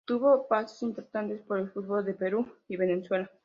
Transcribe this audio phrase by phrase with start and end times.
[0.07, 3.29] Tuvo pasos importantes por el fútbol de Perú y Venezuela.